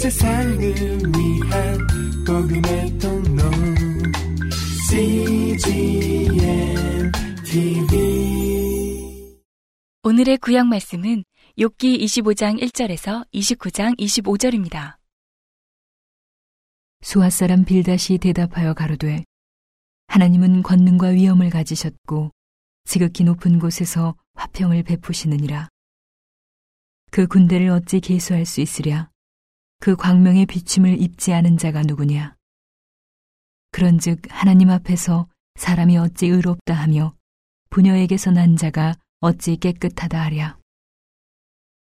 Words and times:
세상을 0.00 0.58
위한 0.58 1.78
복음의 2.26 2.98
통로 2.98 3.42
CGM 4.88 6.32
TV 7.44 9.36
오늘의 10.02 10.38
구약 10.38 10.68
말씀은 10.68 11.22
욥기 11.58 12.00
25장 12.00 12.58
1절에서 12.62 13.30
29장 13.30 13.94
25절입니다. 13.98 14.96
수아 17.02 17.28
사람 17.28 17.66
빌다시 17.66 18.16
대답하여 18.16 18.72
가로되 18.72 19.24
하나님은 20.06 20.62
권능과 20.62 21.08
위엄을 21.08 21.50
가지셨고 21.50 22.30
지극히 22.86 23.24
높은 23.24 23.58
곳에서 23.58 24.16
화평을 24.32 24.82
베푸시느니라. 24.82 25.68
그 27.10 27.26
군대를 27.26 27.68
어찌 27.68 28.00
계수할 28.00 28.46
수 28.46 28.62
있으랴? 28.62 29.10
그 29.80 29.96
광명의 29.96 30.44
비춤을 30.44 31.00
입지 31.00 31.32
않은 31.32 31.56
자가 31.56 31.82
누구냐? 31.82 32.36
그런즉 33.72 34.20
하나님 34.28 34.68
앞에서 34.68 35.26
사람이 35.54 35.96
어찌 35.96 36.26
의롭다 36.26 36.74
하며 36.74 37.16
부녀에게서 37.70 38.30
난 38.30 38.56
자가 38.56 38.94
어찌 39.20 39.56
깨끗하다 39.56 40.22
하랴? 40.22 40.58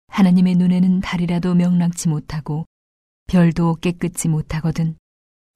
하나님의 0.07 0.55
눈에는 0.55 1.02
달이라도 1.02 1.53
명랑치 1.53 2.09
못하고 2.09 2.66
별도 3.27 3.75
깨끗지 3.75 4.27
못하거든 4.27 4.97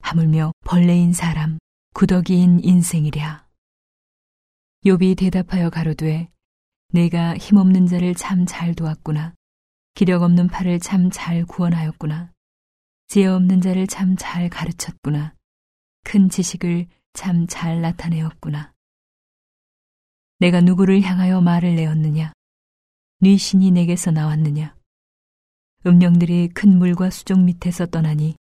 하물며 0.00 0.52
벌레인 0.64 1.12
사람 1.12 1.58
구더기인 1.94 2.60
인생이랴. 2.62 3.48
욥이 4.84 5.18
대답하여 5.18 5.70
가로되 5.70 6.28
내가 6.92 7.36
힘없는 7.36 7.88
자를 7.88 8.14
참 8.14 8.46
잘 8.46 8.74
도왔구나. 8.76 9.34
기력 9.98 10.22
없는 10.22 10.46
팔을 10.46 10.78
참 10.78 11.10
잘 11.10 11.44
구원하였구나. 11.44 12.30
지혜 13.08 13.26
없는 13.26 13.60
자를 13.60 13.88
참 13.88 14.14
잘 14.16 14.48
가르쳤구나. 14.48 15.34
큰 16.04 16.28
지식을 16.28 16.86
참 17.14 17.48
잘 17.48 17.80
나타내었구나. 17.80 18.72
내가 20.38 20.60
누구를 20.60 21.02
향하여 21.02 21.40
말을 21.40 21.74
내었느냐? 21.74 22.32
네 23.18 23.36
신이 23.36 23.72
내게서 23.72 24.12
나왔느냐? 24.12 24.76
음령들이 25.84 26.50
큰 26.54 26.78
물과 26.78 27.10
수족 27.10 27.40
밑에서 27.40 27.86
떠나니 27.86 28.36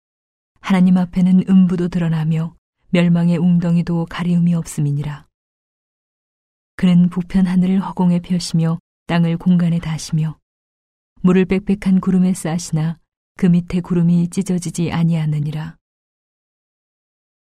하나님 0.61 0.99
앞에는 0.99 1.49
음부도 1.49 1.89
드러나며 1.89 2.55
멸망의 2.89 3.39
웅덩이도 3.39 4.05
가리움이 4.11 4.53
없음이니라. 4.53 5.27
그는 6.77 7.09
부편 7.09 7.47
하늘을 7.47 7.81
허공에 7.81 8.21
펴시며 8.21 8.79
땅을 9.07 9.39
공간에 9.39 9.79
다시며 9.79 10.39
물을 11.23 11.45
빽빽한 11.45 12.01
구름에 12.01 12.35
싸시나 12.35 12.99
그 13.37 13.47
밑에 13.47 13.81
구름이 13.81 14.29
찢어지지 14.31 14.93
아니하느니라. 14.93 15.77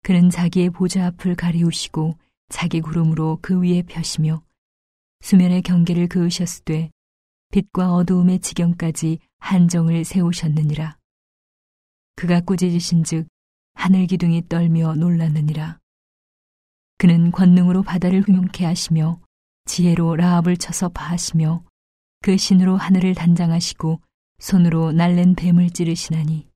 그는 0.02 0.30
자기의 0.30 0.70
보좌 0.70 1.06
앞을 1.08 1.36
가리우시고 1.36 2.18
자기 2.50 2.82
구름으로 2.82 3.40
그 3.42 3.62
위에 3.62 3.84
펴시며 3.84 4.44
수면의 5.22 5.62
경계를 5.62 6.08
그으셨으되 6.08 6.92
빛과 7.52 7.94
어두움의 7.94 8.40
지경까지 8.40 9.20
한정을 9.40 10.04
세우셨느니라. 10.04 10.98
그가 12.16 12.42
꾸짖으신즉 12.42 13.28
하늘 13.76 14.08
기둥이 14.08 14.48
떨며 14.50 14.96
놀랐느니라. 14.96 15.80
그는 16.98 17.32
권능으로 17.32 17.84
바다를 17.84 18.22
흉용케 18.22 18.66
하시며 18.66 19.20
지혜로 19.66 20.16
라합을 20.16 20.58
쳐서 20.58 20.90
파하시며 20.90 21.64
그 22.24 22.38
신으로 22.38 22.78
하늘을 22.78 23.16
단장하시고 23.16 24.00
손으로 24.40 24.94
날랜 24.94 25.36
뱀을 25.36 25.72
찌르시나니 25.72 26.48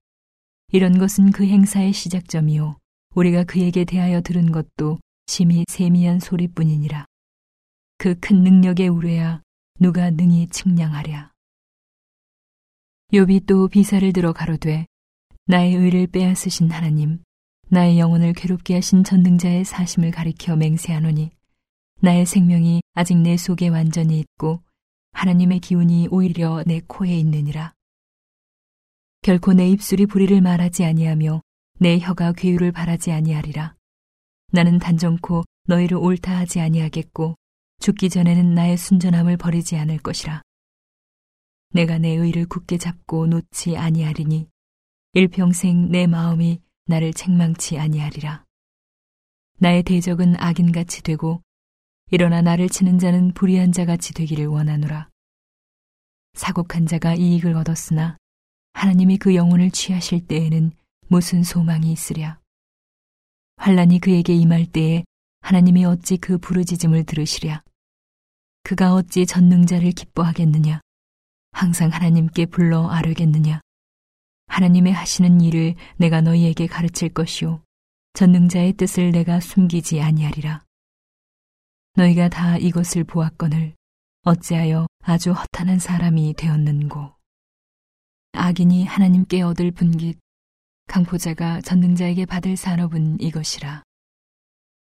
이런 0.72 0.98
것은 0.98 1.32
그 1.32 1.46
행사의 1.46 1.92
시작점이요 1.92 2.78
우리가 3.16 3.44
그에게 3.44 3.84
대하여 3.84 4.22
들은 4.22 4.54
것도 4.54 4.98
심히 5.26 5.66
세미한 5.68 6.22
소리뿐이니라. 6.22 7.06
그 7.98 8.16
큰 8.16 8.44
능력의 8.44 8.88
우레야 8.88 9.42
누가 9.78 10.10
능히 10.10 10.48
측량하랴. 10.48 11.34
욥이 13.12 13.46
또 13.46 13.68
비사를 13.68 14.14
들어 14.14 14.32
가로되 14.32 14.86
나의 15.48 15.76
의를 15.76 16.08
빼앗으신 16.08 16.72
하나님 16.72 17.22
나의 17.68 18.00
영혼을 18.00 18.32
괴롭게 18.32 18.76
하신 18.76 19.04
전능자의 19.04 19.66
사심을 19.66 20.12
가리켜 20.12 20.56
맹세하노니 20.56 21.30
나의 22.00 22.26
생명이 22.26 22.82
아직 22.94 23.18
내 23.18 23.36
속에 23.36 23.68
완전히 23.68 24.20
있고 24.22 24.62
하나님의 25.18 25.62
기운이 25.62 26.10
오히려 26.12 26.64
내 26.68 26.80
코에 26.86 27.18
있느니라. 27.18 27.74
결코 29.24 29.54
내 29.54 29.68
입술이 29.68 30.06
불의를 30.06 30.42
말하지 30.42 30.86
아니하며 30.86 31.42
내 31.80 31.98
혀가 31.98 32.34
괴유를 32.34 32.72
바라지 32.72 33.12
아니하리라. 33.12 33.74
나는 34.52 34.78
단정코 34.78 35.44
너희를 35.66 35.98
옳다 35.98 36.38
하지 36.38 36.60
아니하겠고 36.60 37.34
죽기 37.80 38.10
전에는 38.12 38.54
나의 38.54 38.78
순전함을 38.78 39.38
버리지 39.38 39.76
않을 39.78 39.98
것이라. 39.98 40.44
내가 41.74 41.98
내 41.98 42.10
의를 42.10 42.46
굳게 42.46 42.78
잡고 42.78 43.26
놓지 43.26 43.76
아니하리니 43.76 44.48
일평생 45.14 45.90
내 45.90 46.06
마음이 46.06 46.62
나를 46.86 47.12
책망치 47.12 47.80
아니하리라. 47.80 48.46
나의 49.58 49.82
대적은 49.82 50.36
악인같이 50.38 51.02
되고 51.02 51.42
일어나 52.10 52.42
나를 52.42 52.70
치는 52.70 53.00
자는 53.00 53.34
불의한 53.34 53.74
자같이 53.74 54.14
되기를 54.14 54.48
원하노라. 54.48 55.10
사곡한 56.36 56.86
자가 56.86 57.16
이익을 57.16 57.54
얻었으나 57.56 58.18
하나님이 58.74 59.18
그 59.18 59.36
영혼을 59.36 59.72
취하실 59.72 60.28
때에는 60.28 60.72
무슨 61.08 61.44
소망이 61.44 61.92
있으랴. 61.92 62.40
환란이 63.58 64.00
그에게 64.00 64.34
임할 64.36 64.66
때에 64.68 65.04
하나님이 65.42 65.84
어찌 65.84 66.18
그 66.18 66.38
부르짖음을 66.38 67.06
들으시랴. 67.06 67.64
그가 68.64 68.94
어찌 68.94 69.26
전능자를 69.26 69.92
기뻐하겠느냐. 69.92 70.80
항상 71.52 71.90
하나님께 71.90 72.46
불러 72.46 72.88
아뢰겠느냐. 72.88 73.60
하나님의 74.48 74.94
하시는 74.94 75.42
일을 75.42 75.76
내가 75.98 76.22
너희에게 76.22 76.68
가르칠 76.68 77.10
것이요. 77.10 77.64
전능자의 78.14 78.74
뜻을 78.74 79.12
내가 79.12 79.40
숨기지 79.40 80.02
아니하리라. 80.02 80.67
너희가 81.98 82.30
다 82.30 82.58
이것을 82.58 83.04
보았거늘 83.04 83.74
어찌하여 84.22 84.86
아주 85.02 85.32
허탄한 85.32 85.80
사람이 85.80 86.36
되었는고. 86.36 87.12
악인이 88.34 88.86
하나님께 88.86 89.42
얻을 89.42 89.72
분깃, 89.72 90.20
강포자가 90.88 91.62
전능자에게 91.62 92.28
받을 92.28 92.56
산업은 92.56 93.20
이것이라. 93.20 93.82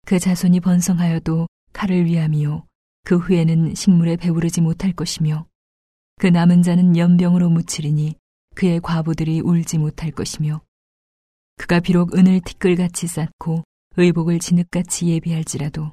그 0.05 0.19
자손이 0.19 0.59
번성하여도 0.59 1.47
칼을 1.73 2.07
위함이요. 2.07 2.67
그 3.05 3.19
후에는 3.19 3.77
식물에 3.77 4.17
배부르지 4.17 4.61
못할 4.61 4.93
것이며, 4.93 5.47
그 6.17 6.27
남은 6.27 6.63
자는 6.63 6.97
연병으로 6.97 7.51
묻히리니 7.51 8.17
그의 8.57 8.81
과부들이 8.81 9.43
울지 9.43 9.79
못할 9.79 10.11
것이며, 10.11 10.61
그가 11.57 11.79
비록 11.79 12.19
은을 12.19 12.41
티끌같이 12.41 13.07
쌓고 13.07 13.63
의복을 13.97 14.41
진흙같이 14.41 15.07
예비할지라도 15.07 15.93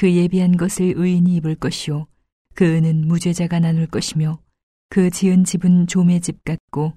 그 0.00 0.10
예비한 0.14 0.56
것을 0.56 0.94
의인이 0.96 1.36
입을 1.36 1.56
것이요 1.56 2.06
그 2.54 2.64
은은 2.64 3.06
무죄자가 3.06 3.58
나눌 3.58 3.86
것이며 3.86 4.40
그 4.88 5.10
지은 5.10 5.44
집은 5.44 5.88
조의 5.88 6.22
집 6.22 6.42
같고 6.42 6.94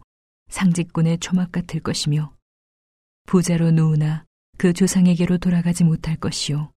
상직꾼의 0.47 1.17
초막 1.17 1.51
같을 1.51 1.81
것이며 1.81 2.33
부자로 3.25 3.71
누우나 3.71 4.23
그 4.57 4.71
조상에게로 4.71 5.39
돌아가지 5.39 5.83
못할 5.83 6.15
것이요 6.15 6.71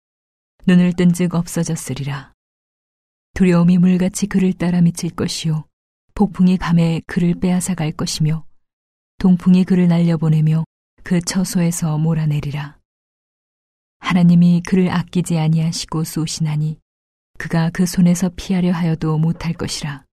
눈을 0.67 0.95
뜬즉 0.95 1.33
없어졌으리라. 1.33 2.33
두려움이 3.35 3.79
물같이 3.79 4.27
그를 4.27 4.53
따라 4.53 4.81
미칠 4.81 5.11
것이요 5.11 5.65
폭풍이 6.15 6.59
밤에 6.59 7.03
그를 7.07 7.37
빼앗아 7.39 7.77
갈 7.77 7.93
것이며 7.93 8.45
동풍이 9.19 9.63
그를 9.63 9.87
날려보내며 9.87 10.65
그 11.05 11.21
처소에서 11.21 11.99
몰아내리라 11.99 12.81
하나님이 13.99 14.63
그를 14.67 14.91
아끼지 14.91 15.39
아니하시고 15.39 16.05
쏘시나니 16.05 16.79
그가 17.39 17.71
그 17.71 17.87
손에서 17.87 18.31
피하려 18.37 18.73
하여도 18.73 19.19
못할 19.19 19.53
것이라. 19.53 20.05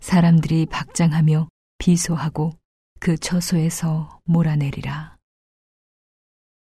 사람들이 0.00 0.66
박장하며 0.66 1.48
비소하고 1.78 2.52
그 3.00 3.16
처소에서 3.16 4.20
몰아내리라. 4.24 5.16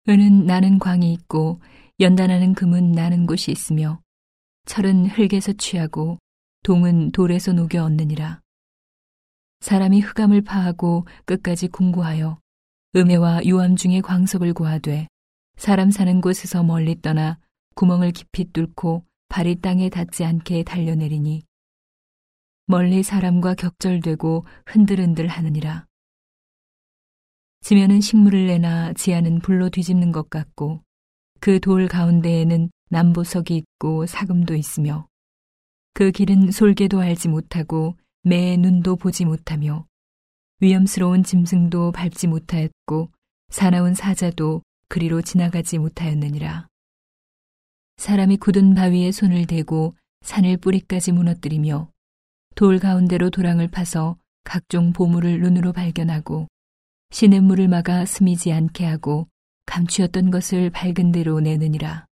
은은 0.10 0.46
나는 0.46 0.80
광이 0.80 1.12
있고 1.14 1.62
연단하는 2.00 2.54
금은 2.54 2.92
나는 2.92 3.26
곳이 3.26 3.52
있으며 3.52 4.02
철은 4.66 5.08
흙에서 5.08 5.54
취하고 5.54 6.20
동은 6.64 7.12
돌에서 7.12 7.54
녹여 7.54 7.84
얻느니라. 7.84 8.42
사람이 9.62 10.02
흑암을 10.02 10.42
파하고 10.44 11.08
끝까지 11.26 11.68
궁구하여 11.70 12.40
음해와 12.96 13.46
유암 13.46 13.76
중에 13.76 14.02
광석을 14.02 14.54
구하되 14.54 15.08
사람 15.58 15.92
사는 15.92 16.22
곳에서 16.22 16.64
멀리 16.64 17.02
떠나 17.02 17.40
구멍을 17.76 18.12
깊이 18.12 18.52
뚫고 18.54 19.06
발이 19.30 19.60
땅에 19.62 19.90
닿지 19.90 20.24
않게 20.24 20.64
달려내리니 20.64 21.44
멀리 22.68 23.02
사람과 23.04 23.56
격절되고 23.56 24.46
흔들흔들 24.66 25.28
하느니라. 25.28 25.86
지면은 27.62 28.02
식물을 28.02 28.48
내나 28.48 28.94
지하는 28.94 29.40
불로 29.40 29.70
뒤집는 29.70 30.12
것 30.12 30.30
같고 30.30 30.84
그 31.40 31.60
돌 31.60 31.88
가운데에는 31.88 32.70
남보석이 32.90 33.56
있고 33.56 34.06
사금도 34.06 34.56
있으며 34.56 35.08
그 35.94 36.12
길은 36.12 36.52
솔개도 36.52 37.02
알지 37.02 37.28
못하고 37.30 37.98
매의 38.24 38.58
눈도 38.58 38.96
보지 38.96 39.26
못하며 39.26 39.86
위험스러운 40.62 41.24
짐승도 41.24 41.92
밟지 41.92 42.28
못하였고 42.28 43.10
사나운 43.50 43.94
사자도 43.94 44.62
그리로 44.90 45.22
지나가지 45.22 45.78
못하였느니라. 45.78 46.68
사람이 47.98 48.38
굳은 48.38 48.76
바위에 48.76 49.12
손을 49.12 49.46
대고 49.48 49.96
산을 50.22 50.58
뿌리까지 50.58 51.12
무너뜨리며 51.12 51.92
돌 52.56 52.80
가운데로 52.80 53.30
도랑을 53.30 53.68
파서 53.68 54.18
각종 54.44 54.94
보물을 54.94 55.40
눈으로 55.40 55.74
발견하고 55.74 56.48
시냇물을 57.12 57.68
막아 57.68 58.06
스미지 58.06 58.52
않게 58.52 58.86
하고 58.86 59.28
감추었던 59.66 60.32
것을 60.32 60.70
밝은 60.70 61.12
대로 61.12 61.40
내느니라. 61.40 62.06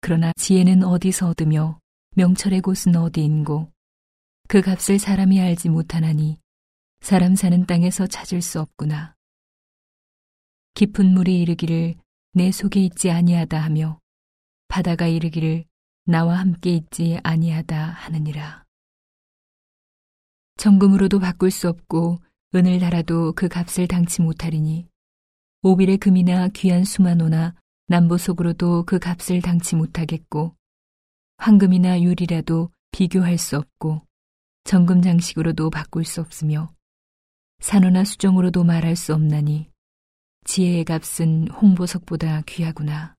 그러나 0.00 0.32
지혜는 0.36 0.82
어디서 0.82 1.28
얻으며 1.28 1.78
명철의 2.16 2.60
곳은 2.60 2.96
어디인고 2.96 3.70
그 4.48 4.60
값을 4.60 4.98
사람이 4.98 5.40
알지 5.40 5.68
못하나니 5.68 6.38
사람 7.00 7.34
사는 7.34 7.64
땅에서 7.66 8.06
찾을 8.06 8.42
수 8.42 8.60
없구나. 8.60 9.14
깊은 10.74 11.12
물이 11.14 11.40
이르기를 11.40 11.94
내 12.32 12.50
속에 12.50 12.80
있지 12.80 13.10
아니하다 13.10 13.58
하며 13.58 14.00
바다가 14.68 15.06
이르기를 15.06 15.64
나와 16.06 16.38
함께 16.38 16.70
있지 16.70 17.18
아니하다 17.22 17.76
하느니라. 17.78 18.64
정금으로도 20.56 21.18
바꿀 21.18 21.50
수 21.50 21.68
없고 21.68 22.20
은을 22.54 22.78
달아도 22.80 23.32
그 23.32 23.48
값을 23.48 23.86
당치 23.88 24.22
못하리니 24.22 24.86
오빌의 25.62 25.98
금이나 25.98 26.48
귀한 26.48 26.84
수만호나 26.84 27.54
남보속으로도 27.86 28.84
그 28.84 28.98
값을 28.98 29.42
당치 29.42 29.76
못하겠고 29.76 30.54
황금이나 31.38 32.00
유리라도 32.02 32.70
비교할 32.92 33.38
수 33.38 33.56
없고 33.56 34.06
정금 34.64 35.02
장식으로도 35.02 35.70
바꿀 35.70 36.04
수 36.04 36.20
없으며 36.20 36.72
산호나 37.60 38.04
수정으로도 38.04 38.64
말할 38.64 38.96
수 38.96 39.14
없나니 39.14 39.71
지혜의 40.44 40.84
값은 40.84 41.48
홍보석보다 41.48 42.42
귀하구나. 42.42 43.14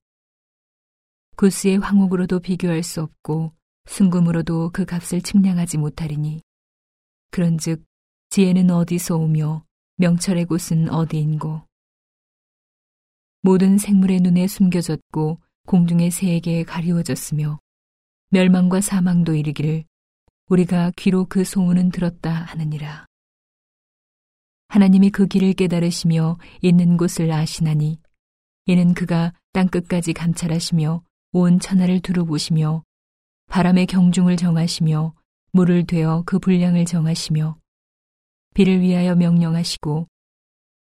구스의 1.35 1.77
황옥으로도 1.79 2.39
비교할 2.39 2.83
수 2.83 3.01
없고 3.01 3.53
순금으로도 3.85 4.71
그 4.71 4.85
값을 4.85 5.21
측량하지 5.21 5.77
못하리니 5.77 6.41
그런즉 7.31 7.83
지혜는 8.29 8.69
어디서 8.69 9.17
오며 9.17 9.65
명철의 9.97 10.45
곳은 10.45 10.89
어디인고 10.89 11.67
모든 13.41 13.77
생물의 13.77 14.21
눈에 14.21 14.47
숨겨졌고 14.47 15.39
공중의 15.67 16.11
새에게 16.11 16.63
가리워졌으며 16.63 17.59
멸망과 18.29 18.81
사망도 18.81 19.35
이르기를 19.35 19.85
우리가 20.47 20.91
귀로 20.95 21.25
그 21.25 21.43
소문은 21.43 21.89
들었다 21.89 22.31
하느니라. 22.31 23.05
하나님이 24.73 25.11
그 25.11 25.27
길을 25.27 25.53
깨달으시며 25.53 26.39
있는 26.63 26.97
곳을 26.97 27.31
아시나니 27.31 27.99
이는 28.65 28.95
그가 28.95 29.31
땅 29.51 29.67
끝까지 29.67 30.13
감찰하시며 30.13 31.03
온 31.33 31.59
천하를 31.59 31.99
두루보시며 31.99 32.83
바람의 33.51 33.85
경중을 33.85 34.35
정하시며 34.35 35.13
물을 35.51 35.85
되어 35.85 36.23
그 36.25 36.39
분량을 36.39 36.85
정하시며 36.85 37.55
비를 38.55 38.81
위하여 38.81 39.13
명령하시고 39.13 40.07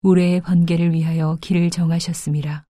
우레의 0.02 0.42
번개를 0.42 0.92
위하여 0.92 1.38
길을 1.40 1.70
정하셨습니다. 1.70 2.66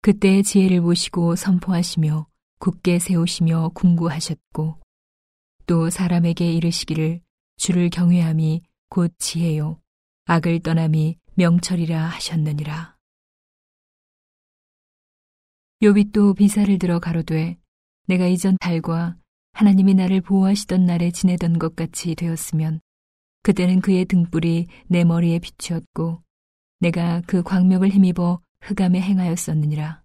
그때의 0.00 0.42
지혜를 0.42 0.80
보시고 0.80 1.36
선포하시며 1.36 2.26
굳게 2.58 2.98
세우시며 2.98 3.70
궁구하셨고 3.74 4.80
또 5.66 5.90
사람에게 5.90 6.52
이르시기를 6.54 7.20
주를 7.56 7.88
경외함이 7.88 8.60
곧 8.94 9.12
지혜요 9.18 9.80
악을 10.26 10.60
떠남이 10.60 11.18
명철이라 11.34 12.00
하셨느니라. 12.10 12.96
요비 15.82 16.12
또 16.12 16.32
비사를 16.32 16.78
들어 16.78 17.00
가로되 17.00 17.58
내가 18.06 18.28
이전 18.28 18.56
달과 18.60 19.16
하나님이 19.52 19.94
나를 19.94 20.20
보호하시던 20.20 20.86
날에 20.86 21.10
지내던 21.10 21.58
것 21.58 21.74
같이 21.74 22.14
되었으면 22.14 22.80
그때는 23.42 23.80
그의 23.80 24.04
등불이 24.04 24.68
내 24.86 25.02
머리에 25.02 25.40
비추었고 25.40 26.22
내가 26.78 27.20
그 27.26 27.42
광명을 27.42 27.88
힘입어 27.88 28.40
흑암에 28.60 29.00
행하였었느니라. 29.00 30.04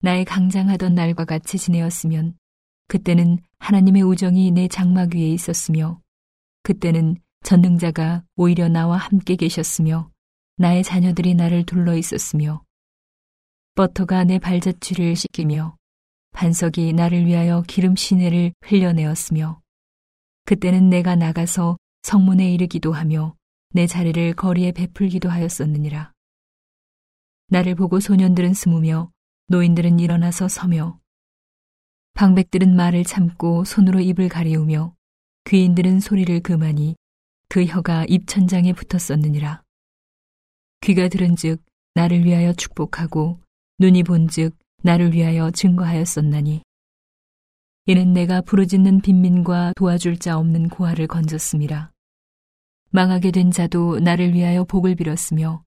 나의 0.00 0.24
강장하던 0.24 0.96
날과 0.96 1.24
같이 1.24 1.56
지내었으면 1.56 2.36
그때는 2.88 3.38
하나님의 3.60 4.02
우정이 4.02 4.50
내 4.50 4.66
장막 4.66 5.14
위에 5.14 5.28
있었으며 5.28 6.00
그때는 6.64 7.14
전능자가 7.42 8.24
오히려 8.36 8.68
나와 8.68 8.96
함께 8.96 9.36
계셨으며 9.36 10.10
나의 10.56 10.84
자녀들이 10.84 11.34
나를 11.34 11.64
둘러 11.64 11.96
있었으며 11.96 12.62
버터가 13.74 14.24
내 14.24 14.38
발자취를 14.38 15.16
씻기며 15.16 15.76
반석이 16.32 16.92
나를 16.92 17.26
위하여 17.26 17.62
기름 17.66 17.96
시내를 17.96 18.52
흘려내었으며 18.62 19.60
그때는 20.44 20.90
내가 20.90 21.16
나가서 21.16 21.76
성문에 22.02 22.52
이르기도 22.52 22.92
하며 22.92 23.34
내 23.72 23.86
자리를 23.86 24.34
거리에 24.34 24.72
베풀기도 24.72 25.28
하였었느니라. 25.28 26.12
나를 27.48 27.74
보고 27.74 28.00
소년들은 28.00 28.54
스무며 28.54 29.10
노인들은 29.48 29.98
일어나서 29.98 30.48
서며 30.48 31.00
방백들은 32.14 32.74
말을 32.74 33.04
참고 33.04 33.64
손으로 33.64 34.00
입을 34.00 34.28
가리우며 34.28 34.94
귀인들은 35.44 36.00
소리를 36.00 36.40
그만이 36.40 36.96
그 37.52 37.64
혀가 37.64 38.04
입천장에 38.08 38.72
붙었었느니라. 38.72 39.64
귀가 40.82 41.08
들은즉 41.08 41.60
나를 41.94 42.24
위하여 42.24 42.52
축복하고 42.52 43.40
눈이 43.80 44.04
본즉 44.04 44.56
나를 44.84 45.12
위하여 45.12 45.50
증거하였었나니 45.50 46.62
이는 47.86 48.12
내가 48.12 48.40
부르짖는 48.40 49.00
빈민과 49.00 49.72
도와줄 49.74 50.20
자 50.20 50.38
없는 50.38 50.68
고아를 50.68 51.08
건졌습니다. 51.08 51.90
망하게 52.90 53.32
된 53.32 53.50
자도 53.50 53.98
나를 53.98 54.32
위하여 54.32 54.62
복을 54.62 54.94
빌었으며 54.94 55.64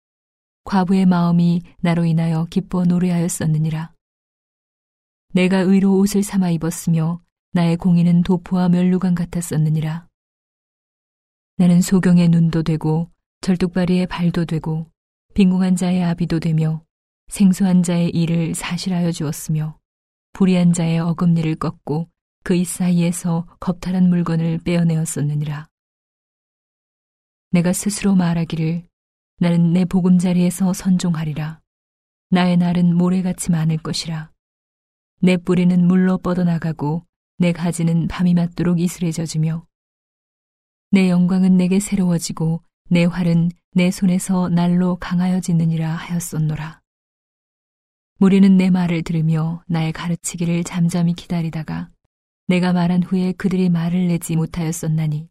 과부의 0.66 1.08
마음이 1.08 1.64
나로 1.80 2.06
인하여 2.06 2.46
기뻐 2.52 2.86
노래하였었느니라. 2.86 3.92
내가 5.34 5.58
의로 5.58 5.98
옷을 5.98 6.22
삼아 6.22 6.52
입었으며 6.52 7.24
나의 7.54 7.78
공의는 7.78 8.22
도포와 8.22 8.70
멸루관 8.70 9.16
같았었느니라. 9.16 10.11
나는 11.62 11.80
소경의 11.80 12.30
눈도 12.30 12.64
되고 12.64 13.12
절뚝발이의 13.42 14.08
발도 14.08 14.46
되고 14.46 14.90
빈궁한 15.36 15.76
자의 15.76 16.04
아비도 16.04 16.40
되며 16.40 16.84
생소한 17.28 17.84
자의 17.84 18.10
일을 18.10 18.56
사실하여 18.56 19.12
주었으며 19.12 19.78
불의한 20.34 20.74
자의 20.74 20.98
어금니를 20.98 21.58
꺾고 21.58 22.10
그 22.44 22.56
이 22.56 22.66
사이에서 22.66 23.46
겁탈한 23.60 24.10
물건을 24.10 24.58
빼어내었었느니라. 24.66 25.68
내가 27.52 27.74
스스로 27.74 28.16
말하기를 28.16 28.82
나는 29.38 29.72
내 29.72 29.86
보금자리에서 29.86 30.74
선종하리라. 30.74 31.62
나의 32.32 32.58
날은 32.58 32.98
모래같이 32.98 33.52
많을 33.52 33.78
것이라. 33.78 34.32
내 35.20 35.38
뿌리는 35.38 35.86
물로 35.86 36.18
뻗어나가고 36.18 37.06
내 37.38 37.52
가지는 37.52 38.08
밤이 38.08 38.34
맞도록 38.34 38.80
이슬에 38.80 39.12
젖으며 39.12 39.68
내 40.94 41.10
영광은 41.10 41.56
내게 41.56 41.80
새로워지고 41.80 42.62
내 42.90 43.06
활은 43.06 43.50
내 43.72 43.92
손에서 43.92 44.50
날로 44.50 44.98
강하여지느니라 44.98 45.90
하였었노라. 45.90 46.82
무리는 48.18 48.58
내 48.58 48.70
말을 48.70 49.02
들으며 49.04 49.64
나의 49.68 49.94
가르치기를 49.94 50.66
잠잠히 50.66 51.14
기다리다가 51.14 51.90
내가 52.48 52.74
말한 52.74 53.04
후에 53.04 53.32
그들이 53.32 53.70
말을 53.70 54.10
내지 54.10 54.36
못하였었나니 54.36 55.30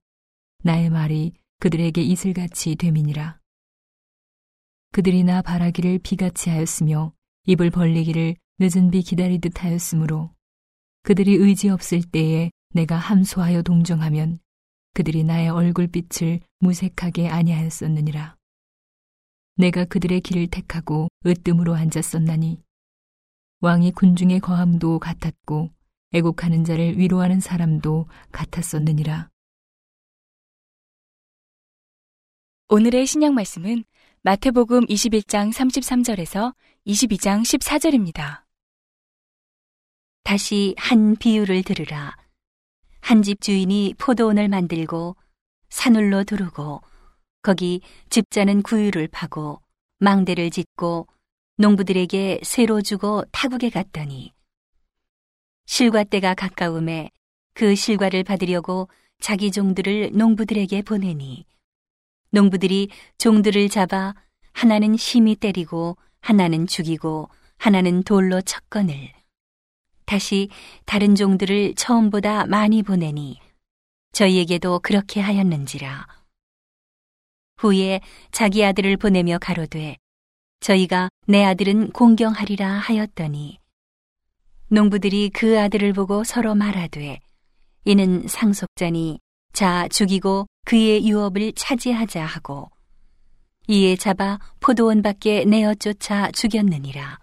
나의 0.62 0.88
말이 0.88 1.34
그들에게 1.58 2.00
이슬같이 2.00 2.76
됨이니라. 2.76 3.38
그들이 4.92 5.24
나 5.24 5.42
바라기를 5.42 5.98
비같이 5.98 6.48
하였으며 6.48 7.12
입을 7.44 7.70
벌리기를 7.70 8.34
늦은 8.60 8.90
비 8.90 9.02
기다리듯 9.02 9.62
하였으므로 9.62 10.34
그들이 11.02 11.34
의지 11.34 11.68
없을 11.68 12.00
때에 12.02 12.50
내가 12.72 12.96
함소하여 12.96 13.60
동정하면 13.60 14.40
그들이 14.92 15.24
나의 15.24 15.48
얼굴빛을 15.48 16.40
무색하게 16.58 17.28
아니하였었느니라. 17.28 18.36
내가 19.56 19.84
그들의 19.84 20.20
길을 20.20 20.48
택하고 20.48 21.08
으뜸으로 21.26 21.74
앉았었나니 21.74 22.62
왕이 23.60 23.92
군중의 23.92 24.40
거함도 24.40 24.98
같았고 24.98 25.70
애곡하는 26.12 26.64
자를 26.64 26.98
위로하는 26.98 27.40
사람도 27.40 28.08
같았었느니라. 28.32 29.28
오늘의 32.68 33.06
신약 33.06 33.34
말씀은 33.34 33.84
마태복음 34.22 34.86
21장 34.86 35.52
33절에서 35.52 36.54
22장 36.86 37.42
14절입니다. 37.42 38.44
다시 40.22 40.74
한 40.78 41.16
비유를 41.16 41.62
들으라. 41.62 42.19
한 43.00 43.22
집 43.22 43.40
주인이 43.40 43.94
포도원을 43.98 44.48
만들고 44.48 45.16
산울로 45.68 46.24
두르고 46.24 46.80
거기 47.42 47.80
집자는 48.10 48.62
구유를 48.62 49.08
파고 49.08 49.60
망대를 49.98 50.50
짓고 50.50 51.06
농부들에게 51.56 52.40
새로 52.42 52.80
주고 52.82 53.24
타국에 53.32 53.70
갔더니 53.70 54.32
실과 55.66 56.04
때가 56.04 56.34
가까움에 56.34 57.10
그 57.54 57.74
실과를 57.74 58.24
받으려고 58.24 58.88
자기 59.20 59.50
종들을 59.50 60.12
농부들에게 60.14 60.82
보내니 60.82 61.46
농부들이 62.30 62.88
종들을 63.18 63.68
잡아 63.68 64.14
하나는 64.52 64.96
심히 64.96 65.34
때리고 65.36 65.96
하나는 66.20 66.66
죽이고 66.66 67.28
하나는 67.58 68.02
돌로 68.02 68.40
쳤거늘 68.40 69.12
다시 70.10 70.48
다른 70.86 71.14
종들을 71.14 71.76
처음보다 71.76 72.44
많이 72.46 72.82
보내니 72.82 73.38
저희에게도 74.10 74.80
그렇게 74.80 75.20
하였는지라 75.20 76.04
후에 77.58 78.00
자기 78.32 78.64
아들을 78.64 78.96
보내며 78.96 79.38
가로되 79.38 79.98
저희가 80.58 81.10
내 81.28 81.44
아들은 81.44 81.92
공경하리라 81.92 82.68
하였더니 82.68 83.60
농부들이 84.66 85.30
그 85.30 85.60
아들을 85.60 85.92
보고 85.92 86.24
서로 86.24 86.56
말하되 86.56 87.20
이는 87.84 88.26
상속자니 88.26 89.20
자 89.52 89.86
죽이고 89.86 90.48
그의 90.66 91.08
유업을 91.08 91.52
차지하자 91.52 92.24
하고 92.24 92.68
이에 93.68 93.94
잡아 93.94 94.40
포도원 94.58 95.02
밖에 95.02 95.44
내어 95.44 95.76
쫓아 95.76 96.32
죽였느니라. 96.32 97.19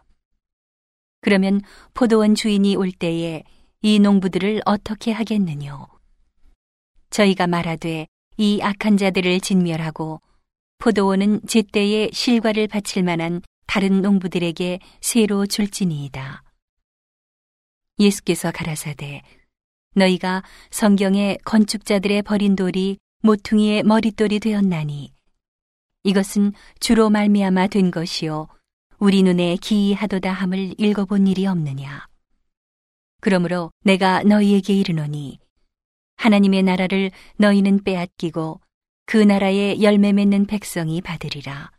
그러면 1.28 1.60
포도원 1.94 2.36
주인이 2.36 2.78
올 2.78 2.90
때에 2.90 3.44
이 3.82 4.00
농부들을 4.00 4.62
어떻게 4.64 5.12
하겠느뇨? 5.12 5.90
저희가 7.10 7.48
말하되 7.48 8.08
이 8.38 8.62
악한 8.62 8.96
자들을 8.96 9.42
진멸하고 9.42 10.22
포도원은 10.78 11.42
제때에 11.46 12.12
실과를 12.14 12.70
바칠 12.70 13.04
만한 13.04 13.42
다른 13.66 14.02
농부들에게 14.02 14.80
새로 15.02 15.46
줄지니이다. 15.46 16.44
예수께서 18.00 18.50
가라사대 18.52 19.22
너희가 19.96 20.44
성경에 20.72 21.36
건축자들의 21.44 22.22
버린 22.22 22.56
돌이 22.56 23.00
모퉁이의 23.24 23.84
머릿돌이 23.84 24.40
되었나니 24.40 25.12
이것은 26.04 26.54
주로 26.80 27.10
말미암아 27.10 27.68
된 27.68 27.92
것이요 27.92 28.48
우리 29.00 29.22
눈에 29.22 29.58
기이하도다 29.58 30.32
함을 30.32 30.74
읽어본 30.80 31.28
일이 31.28 31.46
없느냐? 31.46 32.08
그러므로 33.22 33.72
내가 33.84 34.24
너희에게 34.24 34.74
이르노니 34.74 35.40
하나님의 36.16 36.64
나라를 36.64 37.12
너희는 37.38 37.84
빼앗기고 37.84 38.60
그 39.06 39.18
나라에 39.18 39.82
열매 39.82 40.14
맺는 40.14 40.48
백성이 40.48 41.02
받으리라. 41.02 41.72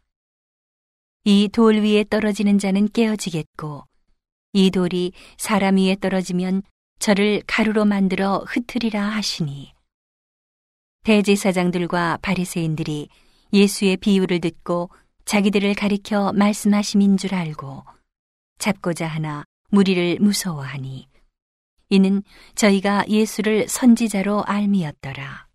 이 1.24 1.48
돌 1.52 1.80
위에 1.80 2.04
떨어지는 2.08 2.58
자는 2.58 2.88
깨어지겠고 2.88 3.84
이 4.52 4.70
돌이 4.70 5.12
사람 5.36 5.76
위에 5.76 5.96
떨어지면 5.96 6.62
저를 7.00 7.42
가루로 7.46 7.84
만들어 7.84 8.44
흩으리라 8.46 9.02
하시니. 9.02 9.72
대제사장들과 11.04 12.18
바리새인들이 12.22 13.08
예수의 13.52 13.96
비유를 13.98 14.40
듣고 14.40 14.90
자기들을 15.28 15.74
가리켜 15.74 16.32
말씀하심인 16.32 17.18
줄 17.18 17.34
알고 17.34 17.84
잡고자 18.56 19.06
하나 19.06 19.44
무리를 19.68 20.16
무서워하니 20.20 21.06
이는 21.90 22.22
저희가 22.54 23.04
예수를 23.08 23.68
선지자로 23.68 24.44
알미였더라. 24.44 25.46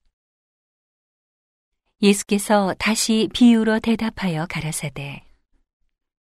예수께서 2.03 2.75
다시 2.77 3.27
비유로 3.33 3.79
대답하여 3.79 4.45
가라사대 4.47 5.23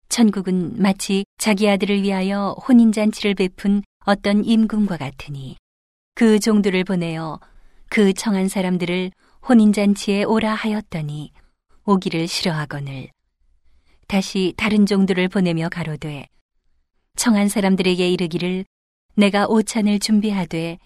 천국은 0.09 0.83
마치 0.83 1.25
자기 1.39 1.71
아들을 1.71 2.03
위하여 2.03 2.57
혼인잔치를 2.67 3.37
베푼 3.37 3.85
어떤 4.07 4.45
임금과 4.45 4.97
같으니 4.97 5.57
그 6.17 6.41
종들을 6.41 6.83
보내어 6.83 7.39
그 7.91 8.13
청한 8.13 8.49
사람들을 8.49 9.13
혼인잔치에 9.49 10.25
오라 10.25 10.53
하였더니 10.53 11.31
오기를 11.85 12.27
싫어하거늘 12.27 13.15
다시 14.07 14.55
다른 14.57 14.87
종들을 14.87 15.29
보내며 15.29 15.69
가로되 15.69 16.29
청한 17.17 17.49
사람들에게 17.49 18.09
이르기를 18.09 18.65
내가 19.15 19.47
오찬을 19.47 19.99
준비하되 19.99 20.79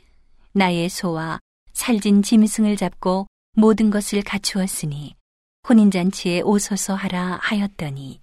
나의 0.53 0.89
소와 0.89 1.39
살진 1.73 2.23
짐승을 2.23 2.77
잡고 2.77 3.27
모든 3.53 3.91
것을 3.91 4.23
갖추었으니 4.23 5.15
혼인잔치에 5.69 6.41
오소서 6.41 6.95
하라 6.95 7.39
하였더니 7.43 8.21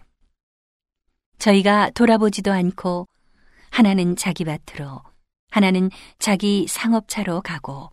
저희가 1.38 1.92
돌아보지도 1.92 2.52
않고 2.52 3.08
하나는 3.70 4.16
자기 4.16 4.46
밭으로 4.46 5.02
하나는 5.52 5.92
자기 6.18 6.66
상업차로 6.68 7.42
가고 7.42 7.92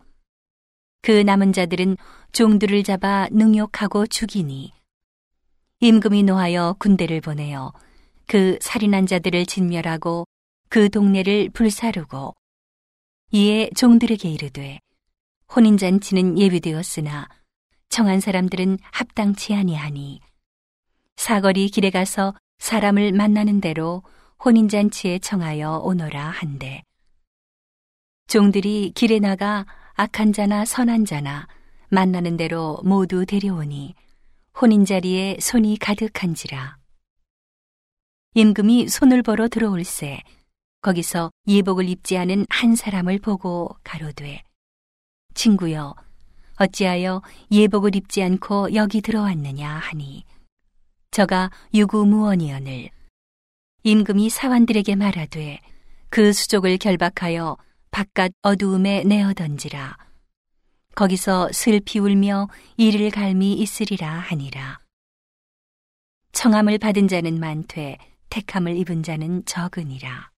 그 1.01 1.11
남은 1.11 1.53
자들은 1.53 1.97
종들을 2.31 2.83
잡아 2.83 3.27
능욕하고 3.31 4.07
죽이니 4.07 4.73
임금이 5.81 6.23
노하여 6.23 6.75
군대를 6.79 7.21
보내어 7.21 7.73
그 8.27 8.57
살인한 8.61 9.05
자들을 9.05 9.45
진멸하고 9.45 10.25
그 10.69 10.89
동네를 10.89 11.49
불사르고 11.49 12.33
이에 13.31 13.69
종들에게 13.75 14.29
이르되 14.29 14.79
혼인잔치는 15.55 16.39
예비되었으나 16.39 17.27
청한 17.89 18.19
사람들은 18.19 18.79
합당치 18.91 19.53
아니하니 19.53 20.21
사거리 21.17 21.69
길에 21.69 21.89
가서 21.89 22.33
사람을 22.59 23.11
만나는 23.11 23.61
대로 23.61 24.03
혼인잔치에 24.43 25.19
청하여 25.19 25.81
오너라 25.83 26.29
한대. 26.29 26.83
종들이 28.27 28.91
길에 28.95 29.19
나가 29.19 29.65
악한 29.93 30.33
자나 30.33 30.65
선한 30.65 31.05
자나 31.05 31.47
만나는 31.89 32.37
대로 32.37 32.79
모두 32.83 33.25
데려오니 33.25 33.95
혼인 34.61 34.85
자리에 34.85 35.37
손이 35.41 35.77
가득한지라. 35.79 36.77
임금이 38.35 38.87
손을 38.87 39.21
벌어 39.21 39.49
들어올세 39.49 40.21
거기서 40.81 41.31
예복을 41.45 41.89
입지 41.89 42.17
않은 42.17 42.45
한 42.49 42.75
사람을 42.75 43.19
보고 43.19 43.75
가로되 43.83 44.43
친구여 45.33 45.93
어찌하여 46.55 47.21
예복을 47.51 47.97
입지 47.97 48.23
않고 48.23 48.75
여기 48.75 49.01
들어왔느냐 49.01 49.69
하니 49.69 50.23
저가 51.11 51.51
유구무원이언을 51.73 52.91
임금이 53.83 54.29
사환들에게 54.29 54.95
말하되 54.95 55.59
그 56.09 56.31
수족을 56.31 56.77
결박하여 56.77 57.57
바깥 57.91 58.31
어두움에 58.41 59.03
내어 59.03 59.33
던지라. 59.33 60.04
거기서 60.95 61.49
슬피 61.51 61.99
울며 61.99 62.47
이를 62.77 63.11
갈미 63.11 63.53
있으리라 63.53 64.09
하니라. 64.09 64.79
청함을 66.31 66.77
받은 66.77 67.07
자는 67.07 67.39
많되 67.39 67.97
택함을 68.29 68.75
입은 68.77 69.03
자는 69.03 69.45
적으니라. 69.45 70.31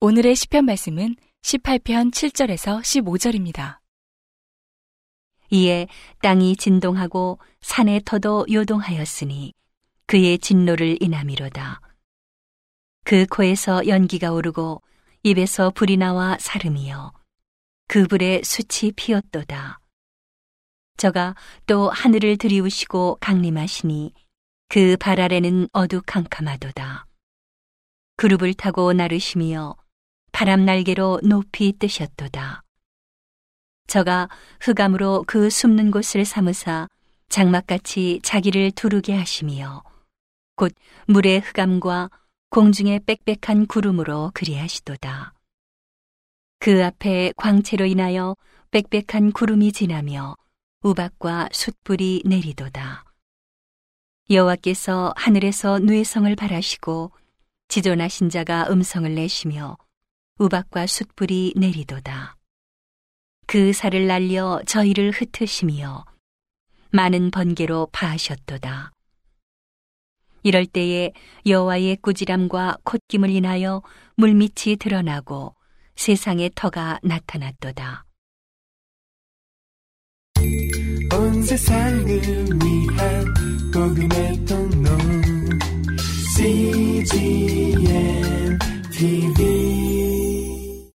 오늘의 0.00 0.36
시편 0.36 0.64
말씀은 0.64 1.16
18편 1.42 2.12
7절에서 2.12 2.80
15절입니다. 2.80 3.78
이에 5.50 5.86
땅이 6.22 6.56
진동하고 6.56 7.38
산의 7.60 8.02
터도 8.04 8.46
요동하였으니 8.50 9.52
그의 10.06 10.38
진노를 10.38 11.02
인함이로다. 11.02 11.80
그 13.04 13.26
코에서 13.26 13.86
연기가 13.86 14.32
오르고 14.32 14.82
입에서 15.22 15.70
불이 15.70 15.96
나와 15.96 16.36
사름이여 16.40 17.23
그 17.86 18.06
불에 18.06 18.42
숯이 18.42 18.92
피었도다. 18.92 19.80
저가 20.96 21.34
또 21.66 21.90
하늘을 21.90 22.36
들이우시고 22.36 23.18
강림하시니 23.20 24.12
그 24.68 24.96
발 24.98 25.20
아래는 25.20 25.68
어두캄캄하도다. 25.72 27.06
그룹을 28.16 28.54
타고 28.54 28.92
나르시며 28.92 29.76
바람 30.32 30.64
날개로 30.64 31.20
높이 31.22 31.72
뜨셨도다. 31.78 32.62
저가 33.86 34.28
흑암으로 34.60 35.24
그 35.26 35.50
숨는 35.50 35.90
곳을 35.90 36.24
삼으사 36.24 36.88
장막같이 37.28 38.20
자기를 38.22 38.70
두르게 38.72 39.14
하시며 39.14 39.82
곧 40.56 40.72
물의 41.06 41.40
흑암과 41.40 42.10
공중의 42.50 43.00
빽빽한 43.00 43.66
구름으로 43.66 44.30
그리하시도다. 44.34 45.33
그 46.64 46.82
앞에 46.82 47.34
광채로 47.36 47.84
인하여 47.84 48.34
빽빽한 48.70 49.32
구름이 49.32 49.72
지나며 49.72 50.34
우박과 50.82 51.50
숯불이 51.52 52.22
내리도다. 52.24 53.04
여호와께서 54.30 55.12
하늘에서 55.14 55.78
누에성을 55.80 56.34
바라시고 56.34 57.12
지존하신 57.68 58.30
자가 58.30 58.68
음성을 58.70 59.14
내시며 59.14 59.76
우박과 60.38 60.86
숯불이 60.86 61.52
내리도다. 61.56 62.38
그 63.46 63.74
살을 63.74 64.06
날려 64.06 64.62
저희를 64.66 65.10
흩으시며 65.10 66.06
많은 66.92 67.30
번개로 67.30 67.90
파하셨도다. 67.92 68.90
이럴 70.44 70.64
때에 70.64 71.12
여호와의 71.44 71.96
꾸지람과 71.96 72.78
콧김을 72.84 73.28
인하여 73.28 73.82
물밑이 74.16 74.76
드러나고 74.80 75.54
세상의 75.96 76.50
터가 76.54 76.98
나타났도다. 77.02 78.04
온 81.12 81.42
세상을 81.42 82.06
위한 82.06 83.34
복음의 83.72 84.44
통로 84.44 84.90
CGM 86.36 87.78
TV 88.92 90.23